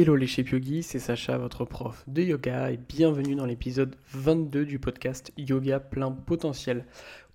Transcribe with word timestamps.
Hello 0.00 0.14
les 0.14 0.28
chefs 0.28 0.54
c'est 0.82 1.00
Sacha, 1.00 1.38
votre 1.38 1.64
prof 1.64 2.04
de 2.06 2.22
yoga, 2.22 2.70
et 2.70 2.76
bienvenue 2.76 3.34
dans 3.34 3.46
l'épisode 3.46 3.96
22 4.12 4.64
du 4.64 4.78
podcast 4.78 5.32
Yoga 5.36 5.80
plein 5.80 6.12
potentiel. 6.12 6.84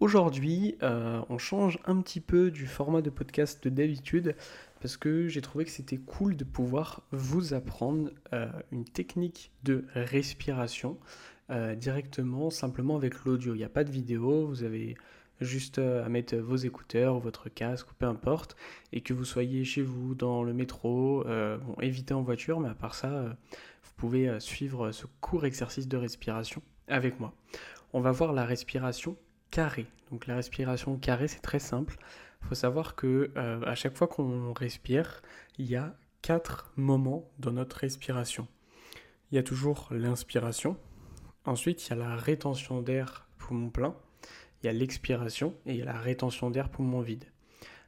Aujourd'hui, 0.00 0.74
euh, 0.82 1.20
on 1.28 1.38
change 1.38 1.78
un 1.84 2.00
petit 2.02 2.18
peu 2.20 2.50
du 2.50 2.66
format 2.66 3.00
de 3.00 3.10
podcast 3.10 3.62
de 3.62 3.70
d'habitude 3.70 4.34
parce 4.80 4.96
que 4.96 5.28
j'ai 5.28 5.40
trouvé 5.40 5.66
que 5.66 5.70
c'était 5.70 5.98
cool 5.98 6.34
de 6.34 6.42
pouvoir 6.42 7.04
vous 7.12 7.54
apprendre 7.54 8.10
euh, 8.32 8.50
une 8.72 8.84
technique 8.84 9.52
de 9.62 9.84
respiration 9.94 10.98
euh, 11.50 11.76
directement, 11.76 12.50
simplement 12.50 12.96
avec 12.96 13.24
l'audio. 13.24 13.54
Il 13.54 13.58
n'y 13.58 13.64
a 13.64 13.68
pas 13.68 13.84
de 13.84 13.92
vidéo, 13.92 14.48
vous 14.48 14.64
avez 14.64 14.96
juste 15.40 15.78
euh, 15.78 16.04
à 16.04 16.08
mettre 16.08 16.36
vos 16.36 16.56
écouteurs 16.56 17.16
ou 17.16 17.20
votre 17.20 17.48
casque 17.48 17.88
peu 17.98 18.06
importe, 18.06 18.56
et 18.92 19.00
que 19.00 19.12
vous 19.12 19.24
soyez 19.24 19.64
chez 19.64 19.82
vous, 19.82 20.14
dans 20.14 20.42
le 20.42 20.52
métro, 20.52 21.26
euh, 21.26 21.58
évitez 21.80 22.14
en 22.14 22.22
voiture, 22.22 22.60
mais 22.60 22.68
à 22.68 22.74
part 22.74 22.94
ça, 22.94 23.08
euh, 23.08 23.28
vous 23.84 23.92
pouvez 23.96 24.38
suivre 24.40 24.92
ce 24.92 25.06
court 25.20 25.44
exercice 25.44 25.88
de 25.88 25.96
respiration 25.96 26.62
avec 26.86 27.18
moi. 27.20 27.32
On 27.92 28.00
va 28.00 28.12
voir 28.12 28.32
la 28.32 28.44
respiration 28.44 29.16
carrée. 29.50 29.86
Donc 30.10 30.26
la 30.26 30.36
respiration 30.36 30.96
carrée, 30.96 31.28
c'est 31.28 31.40
très 31.40 31.58
simple. 31.58 31.96
Il 32.42 32.48
faut 32.48 32.54
savoir 32.54 32.94
que 32.94 33.32
à 33.34 33.74
chaque 33.74 33.96
fois 33.96 34.06
qu'on 34.06 34.52
respire, 34.52 35.20
il 35.58 35.66
y 35.66 35.74
a 35.74 35.96
quatre 36.22 36.70
moments 36.76 37.28
dans 37.40 37.50
notre 37.50 37.78
respiration. 37.78 38.46
Il 39.32 39.34
y 39.34 39.38
a 39.38 39.42
toujours 39.42 39.88
l'inspiration. 39.90 40.76
Ensuite, 41.44 41.84
il 41.86 41.90
y 41.90 41.92
a 41.94 41.96
la 41.96 42.14
rétention 42.14 42.82
d'air 42.82 43.26
poumon 43.38 43.70
plein 43.70 43.96
il 44.62 44.66
y 44.66 44.68
a 44.68 44.72
l'expiration 44.72 45.54
et 45.66 45.72
il 45.72 45.78
y 45.78 45.82
a 45.82 45.86
la 45.86 45.98
rétention 45.98 46.50
d'air 46.50 46.68
poumon 46.68 47.00
vide. 47.00 47.24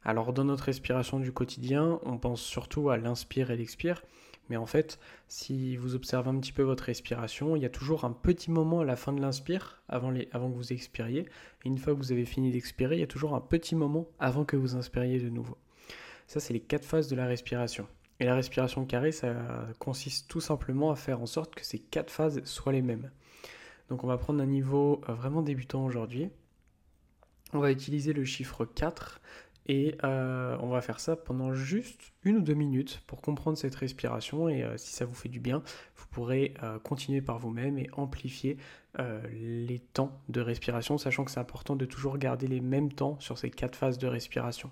Alors 0.02 0.33
dans 0.33 0.45
notre 0.45 0.65
respiration 0.65 1.20
du 1.20 1.33
quotidien, 1.33 2.01
on 2.05 2.19
pense 2.19 2.41
surtout 2.41 2.91
à 2.91 2.96
l'inspire 2.96 3.51
et 3.51 3.56
l'expire, 3.56 4.02
mais 4.48 4.56
en 4.56 4.66
fait, 4.66 4.98
si 5.29 5.77
vous 5.77 5.95
observez 5.95 6.30
un 6.30 6.41
petit 6.41 6.52
peu 6.52 6.62
votre 6.62 6.84
respiration, 6.84 7.55
il 7.55 7.62
y 7.62 7.66
a 7.66 7.71
toujours 7.71 8.04
un 8.04 8.13
petit 8.13 8.51
moment 8.51 8.80
à 8.80 8.85
la 8.85 8.96
fin 8.96 9.13
de 9.13 9.21
l'inspire, 9.21 9.80
avant, 9.88 10.13
que 10.13 10.54
vous 10.54 10.73
expiriez, 10.73 11.26
une 11.65 11.79
fois 11.79 11.93
que 11.95 11.98
vous 11.98 12.13
avez 12.13 12.24
fini 12.24 12.51
d'expirer, 12.51 12.96
il 12.96 13.01
y 13.01 13.04
a 13.04 13.09
toujours 13.09 13.35
un 13.35 13.41
petit 13.41 13.76
moment 13.76 14.09
avant 14.18 14.45
que 14.45 14.57
vous 14.57 14.74
inspiriez 14.74 15.21
de 15.21 15.29
nouveau. 15.29 15.57
Ça, 16.26 16.41
c'est 16.41 16.52
les 16.52 16.60
quatre 16.60 16.85
phases 16.85 17.09
de 17.09 17.16
la 17.16 17.26
respiration. 17.26 17.87
Et 18.18 18.24
la 18.24 18.35
respiration 18.35 18.85
carrée, 18.87 19.13
ça 19.13 19.35
consiste 19.79 20.29
tout 20.29 20.41
simplement 20.41 20.91
à 20.91 20.96
faire 20.96 21.21
en 21.21 21.26
sorte 21.26 21.54
que 21.54 21.65
ces 21.65 21.79
quatre 21.79 22.10
phases 22.10 22.43
soient 22.45 22.73
les 22.73 22.82
mêmes. 22.82 23.10
Donc 23.88 24.04
on 24.04 24.07
va 24.07 24.18
prendre 24.18 24.43
un 24.43 24.46
niveau 24.46 25.01
euh, 25.09 25.15
vraiment 25.15 25.43
débutant 25.43 25.85
aujourd'hui 25.85 26.30
on 27.52 27.59
va 27.59 27.70
utiliser 27.73 28.12
le 28.12 28.24
chiffre 28.24 28.65
4 28.65 29.20
et 29.66 29.96
euh, 30.04 30.56
on 30.60 30.68
va 30.68 30.80
faire 30.80 30.98
ça 31.01 31.16
pendant 31.16 31.52
juste 31.54 32.12
une 32.24 32.38
ou 32.38 32.40
deux 32.40 32.54
minutes 32.54 33.02
pour 33.07 33.20
comprendre 33.20 33.57
cette 33.57 33.74
respiration 33.74 34.48
et 34.48 34.65
euh, 34.65 34.76
si 34.76 34.92
ça 34.92 35.04
vous 35.04 35.15
fait 35.15 35.29
du 35.29 35.38
bien, 35.38 35.62
vous 35.96 36.07
pourrez 36.10 36.54
euh, 36.62 36.79
continuer 36.79 37.20
par 37.20 37.38
vous-même 37.38 37.79
et 37.79 37.88
amplifier 37.92 38.57
les 39.32 39.79
temps 39.79 40.20
de 40.29 40.40
respiration, 40.40 40.98
sachant 40.98 41.24
que 41.24 41.30
c'est 41.30 41.38
important 41.38 41.76
de 41.76 41.84
toujours 41.84 42.18
garder 42.18 42.48
les 42.48 42.60
mêmes 42.60 42.92
temps 42.92 43.20
sur 43.20 43.38
ces 43.38 43.48
quatre 43.48 43.76
phases 43.76 43.98
de 43.98 44.09
respiration. 44.09 44.68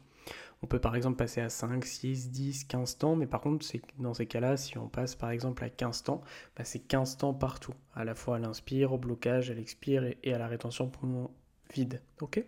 On 0.62 0.66
peut 0.66 0.80
par 0.80 0.96
exemple 0.96 1.16
passer 1.16 1.40
à 1.40 1.48
5, 1.48 1.84
6, 1.84 2.30
10, 2.30 2.64
15 2.64 2.98
temps, 2.98 3.14
mais 3.14 3.26
par 3.26 3.40
contre, 3.40 3.64
dans 3.98 4.14
ces 4.14 4.26
cas-là, 4.26 4.56
si 4.56 4.76
on 4.76 4.88
passe 4.88 5.14
par 5.14 5.30
exemple 5.30 5.62
à 5.62 5.70
15 5.70 6.02
temps, 6.02 6.20
bah, 6.56 6.64
c'est 6.64 6.80
15 6.80 7.18
temps 7.18 7.32
partout, 7.32 7.74
à 7.94 8.04
la 8.04 8.16
fois 8.16 8.36
à 8.36 8.38
l'inspire, 8.40 8.92
au 8.92 8.98
blocage, 8.98 9.50
à 9.50 9.54
l'expire 9.54 10.04
et, 10.24 10.34
à 10.34 10.38
la 10.38 10.48
rétention 10.48 10.88
poumon 10.88 11.30
vide. 11.72 12.02
Ok? 12.20 12.44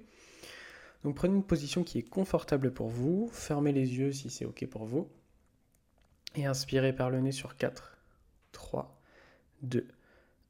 Donc 1.04 1.14
prenez 1.16 1.34
une 1.34 1.44
position 1.44 1.82
qui 1.82 1.98
est 1.98 2.08
confortable 2.08 2.72
pour 2.72 2.88
vous, 2.88 3.30
fermez 3.32 3.72
les 3.72 3.96
yeux 3.96 4.12
si 4.12 4.28
c'est 4.30 4.44
OK 4.44 4.66
pour 4.66 4.84
vous, 4.84 5.10
et 6.34 6.46
inspirez 6.46 6.94
par 6.94 7.10
le 7.10 7.20
nez 7.20 7.32
sur 7.32 7.56
4, 7.56 7.98
3, 8.52 9.00
2, 9.62 9.88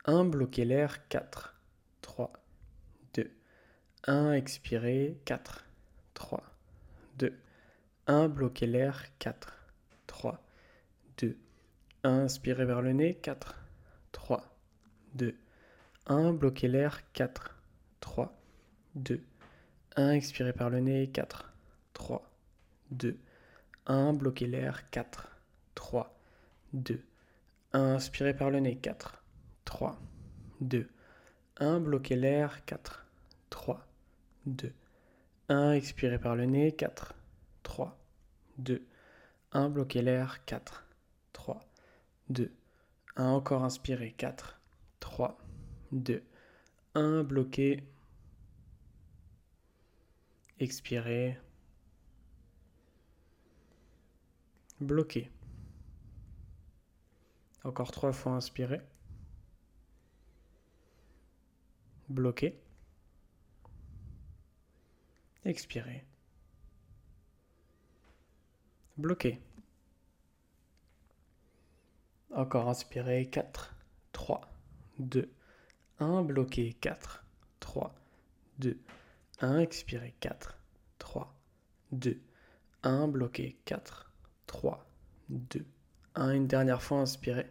1, 0.07 0.25
bloquez 0.25 0.65
l'air, 0.65 1.09
4, 1.09 1.57
3, 2.01 2.33
2, 3.15 3.31
1, 4.07 4.33
expirez, 4.33 5.19
4, 5.25 5.67
3, 6.15 6.43
2, 7.19 7.33
1, 8.09 8.29
bloquez 8.29 8.67
l'air, 8.67 9.05
4, 9.19 9.69
3, 10.07 10.43
2, 11.19 11.39
1, 12.03 12.11
inspirez 12.11 12.65
vers 12.65 12.83
le 12.83 12.93
nez, 12.93 13.15
4, 13.15 13.55
3, 14.13 14.43
2, 15.15 15.37
1, 16.07 16.33
bloquez 16.33 16.69
l'air, 16.69 17.01
4, 17.13 17.57
3, 18.01 18.37
2, 18.97 19.23
1, 19.97 20.13
expirez 20.13 20.53
par 20.53 20.71
le 20.71 20.81
nez, 20.81 21.09
4, 21.09 21.53
3, 21.95 22.23
2, 22.91 23.19
1, 23.87 24.13
bloquez 24.13 24.47
l'air, 24.47 24.89
4, 24.91 25.29
3, 25.75 26.17
2, 26.73 27.03
1, 27.73 27.95
inspirez 27.95 28.35
par 28.35 28.51
le 28.51 28.61
nez, 28.61 28.77
4, 28.77 29.23
3, 29.65 29.99
2, 30.61 30.89
1, 31.59 31.81
bloquez 31.81 32.17
l'air, 32.17 32.65
4, 32.65 33.07
3, 33.51 33.87
2, 34.47 34.73
1, 35.49 35.73
expirez 35.73 36.19
par 36.19 36.37
le 36.37 36.47
nez, 36.47 36.73
4, 36.73 37.15
3, 37.63 37.99
2, 38.59 38.87
1, 39.53 39.69
bloquez 39.71 40.03
l'air, 40.03 40.45
4, 40.45 40.87
3, 41.33 41.61
2, 42.29 42.53
1, 43.17 43.27
encore 43.27 43.65
inspirez, 43.65 44.13
4, 44.13 44.61
3, 45.01 45.37
2, 45.93 46.23
1, 46.95 47.25
bloquez, 47.25 47.83
Expirez. 50.61 51.39
Bloqué. 54.79 55.31
Encore 57.65 57.91
trois 57.91 58.13
fois 58.13 58.33
inspirer. 58.33 58.83
Bloqué. 62.11 62.61
Expirez. 65.47 66.05
Bloqué. 68.99 69.41
Encore 72.35 72.69
inspirer. 72.69 73.31
4, 73.31 73.75
3, 74.13 74.43
2, 74.99 75.33
1. 76.01 76.23
Bloqué. 76.23 76.75
4, 76.75 77.25
3, 77.61 77.95
2, 78.59 78.71
1, 78.71 79.00
expirez 79.43 80.15
4, 80.21 80.59
3, 80.99 81.35
2, 81.93 82.21
1, 82.83 83.09
bloqué 83.09 83.59
4, 83.65 84.13
3, 84.47 84.87
2, 85.29 85.65
1, 86.15 86.33
une 86.33 86.47
dernière 86.47 86.83
fois, 86.83 86.99
inspirez. 86.99 87.51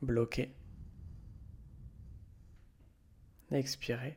Bloqué. 0.00 0.54
Expirez. 3.50 4.16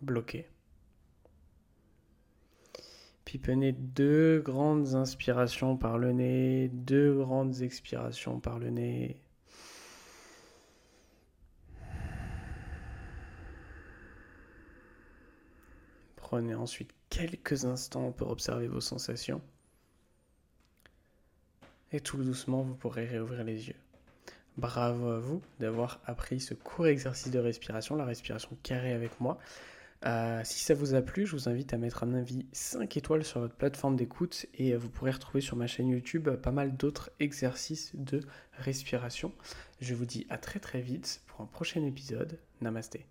Bloqué. 0.00 0.48
Puis 3.24 3.38
prenez 3.38 3.72
deux 3.72 4.40
grandes 4.40 4.94
inspirations 4.94 5.76
par 5.76 5.98
le 5.98 6.12
nez, 6.12 6.68
deux 6.68 7.14
grandes 7.16 7.62
expirations 7.62 8.38
par 8.38 8.58
le 8.58 8.70
nez. 8.70 9.23
Prenez 16.34 16.56
ensuite 16.56 16.90
quelques 17.10 17.64
instants 17.64 18.10
pour 18.10 18.28
observer 18.30 18.66
vos 18.66 18.80
sensations. 18.80 19.40
Et 21.92 22.00
tout 22.00 22.16
doucement, 22.16 22.62
vous 22.62 22.74
pourrez 22.74 23.06
réouvrir 23.06 23.44
les 23.44 23.68
yeux. 23.68 23.76
Bravo 24.56 25.10
à 25.10 25.20
vous 25.20 25.42
d'avoir 25.60 26.00
appris 26.06 26.40
ce 26.40 26.54
court 26.54 26.88
exercice 26.88 27.30
de 27.30 27.38
respiration, 27.38 27.94
la 27.94 28.04
respiration 28.04 28.58
carrée 28.64 28.92
avec 28.92 29.20
moi. 29.20 29.38
Euh, 30.06 30.40
si 30.42 30.58
ça 30.58 30.74
vous 30.74 30.94
a 30.94 31.02
plu, 31.02 31.24
je 31.24 31.36
vous 31.36 31.48
invite 31.48 31.72
à 31.72 31.78
mettre 31.78 32.02
un 32.02 32.14
avis 32.14 32.46
5 32.50 32.96
étoiles 32.96 33.24
sur 33.24 33.38
votre 33.38 33.54
plateforme 33.54 33.94
d'écoute 33.94 34.46
et 34.54 34.74
vous 34.74 34.90
pourrez 34.90 35.12
retrouver 35.12 35.40
sur 35.40 35.54
ma 35.54 35.68
chaîne 35.68 35.86
YouTube 35.86 36.28
pas 36.28 36.50
mal 36.50 36.76
d'autres 36.76 37.12
exercices 37.20 37.94
de 37.94 38.22
respiration. 38.54 39.32
Je 39.80 39.94
vous 39.94 40.04
dis 40.04 40.26
à 40.30 40.38
très 40.38 40.58
très 40.58 40.80
vite 40.80 41.22
pour 41.28 41.42
un 41.42 41.46
prochain 41.46 41.84
épisode. 41.84 42.40
Namasté. 42.60 43.06